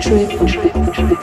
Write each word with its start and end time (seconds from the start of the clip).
trip, 0.00 0.30
trip, 0.48 0.94
trip. 0.94 1.17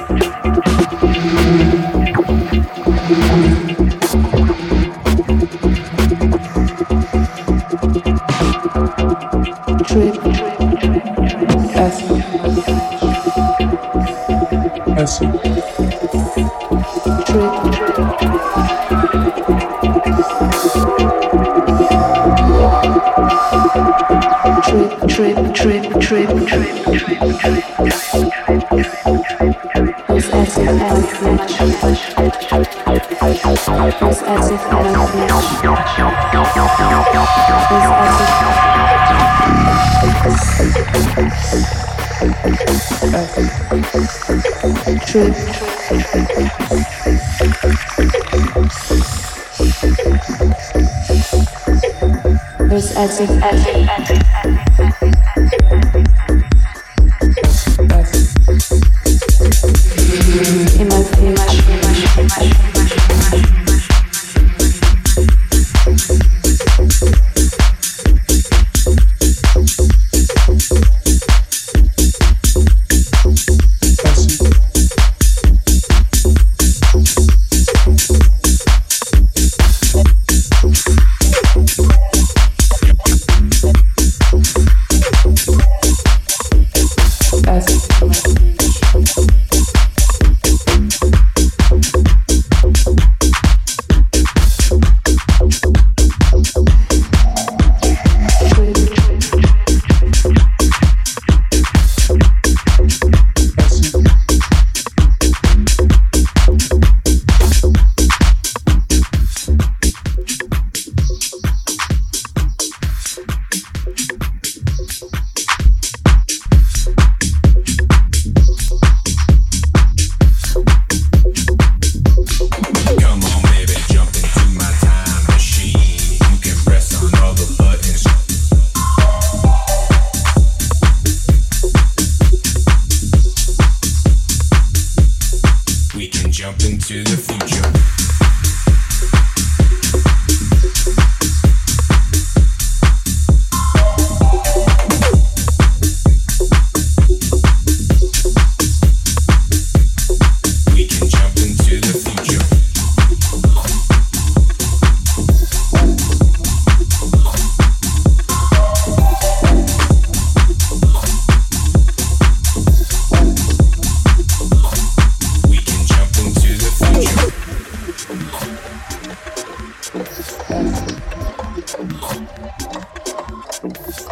truth. 45.15 45.55
There's 52.59 52.91
as 52.97 53.19
if. 53.21 53.74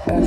Come 0.06 0.18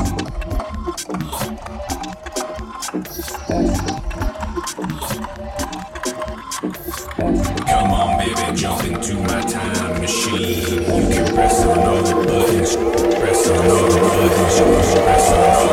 on, 7.92 8.16
baby, 8.16 8.56
jump 8.56 8.84
into 8.84 9.16
my 9.16 9.42
time 9.42 10.00
machine. 10.00 10.82
You 10.82 11.08
can 11.12 11.34
press 11.34 11.62
on 11.62 11.78
all 11.78 12.02
the 12.02 12.14
buttons, 12.24 12.76
press 13.16 13.50
on 13.50 13.70
all 13.70 13.88
the 13.90 14.00
buttons, 14.00 14.60
on 15.30 15.40
all. 15.40 15.65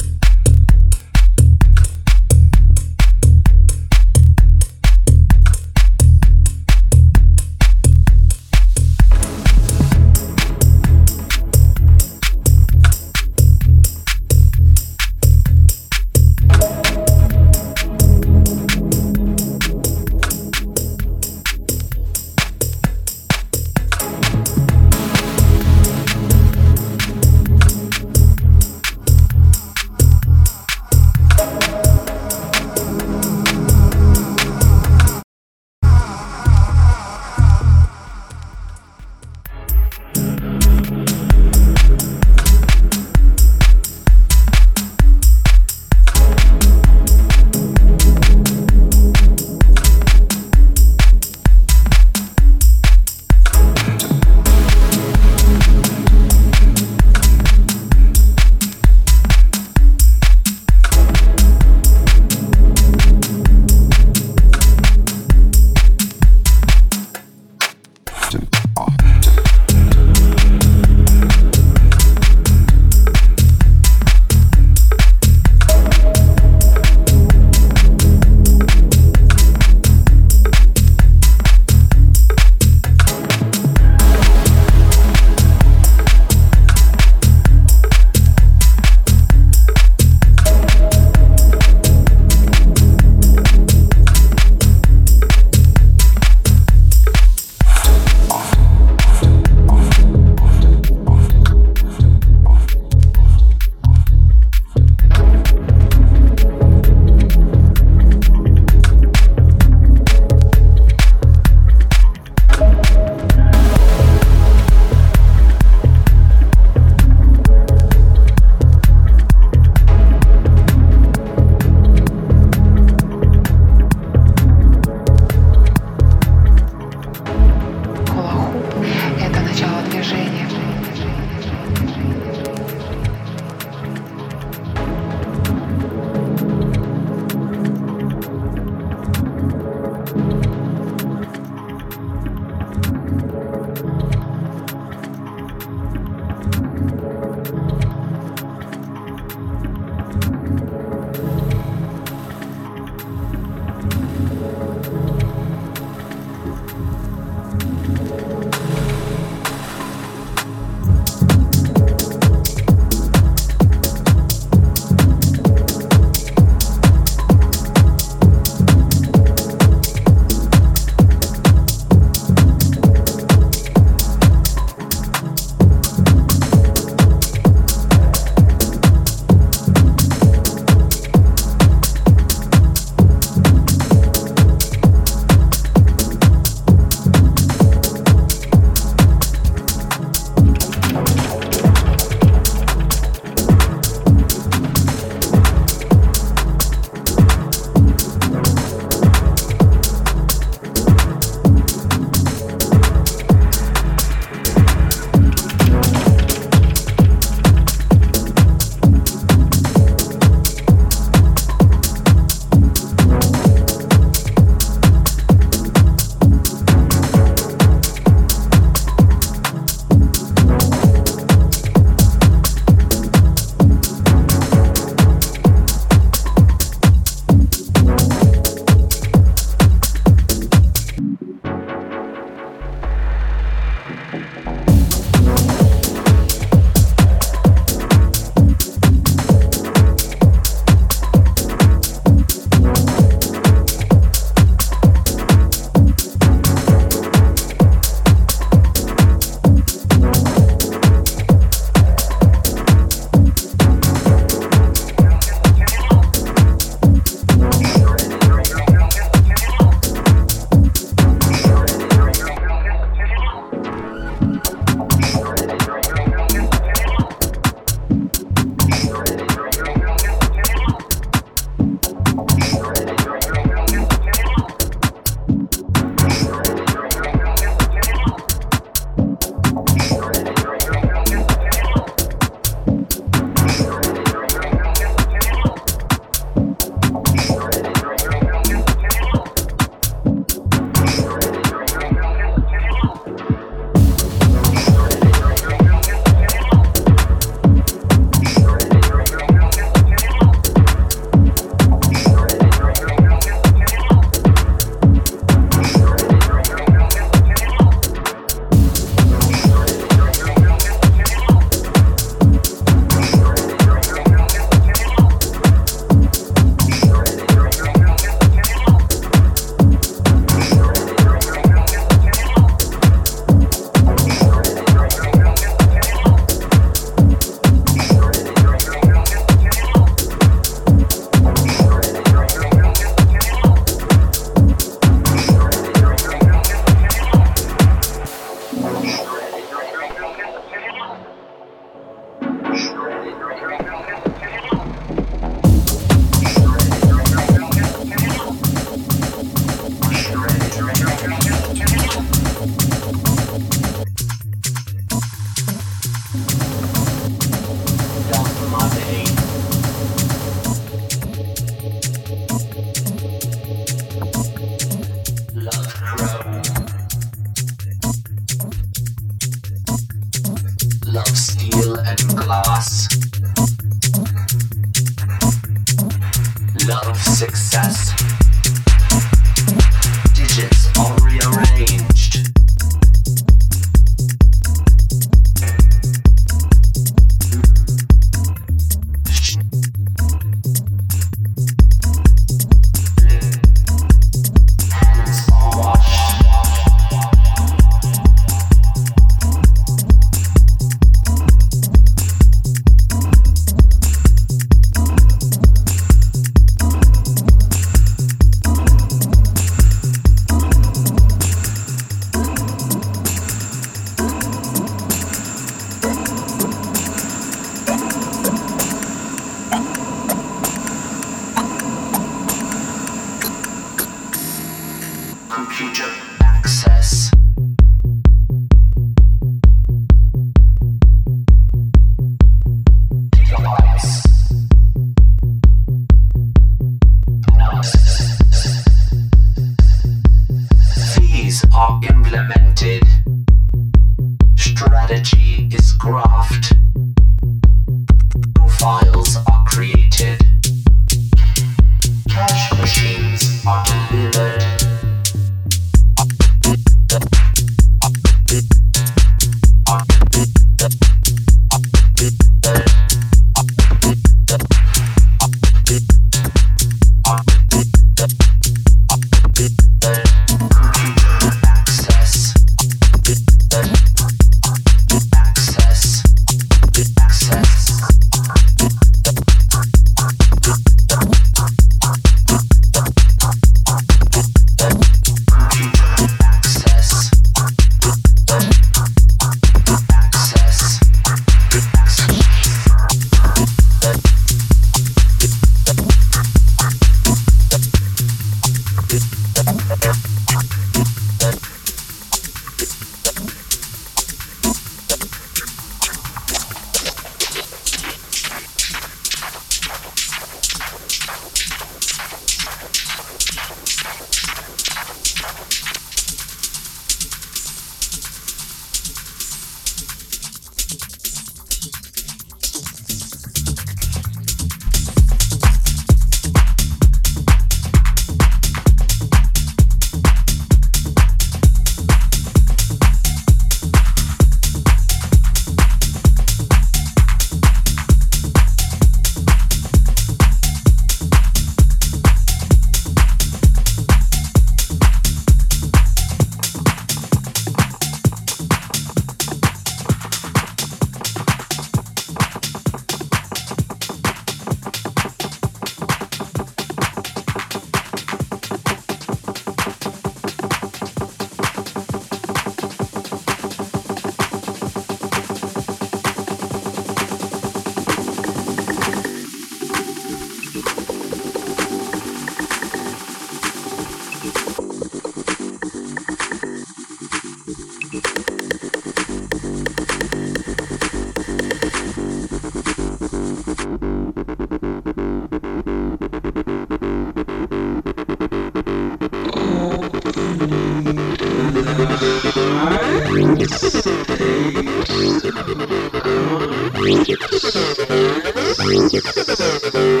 Thank 599.33 600.00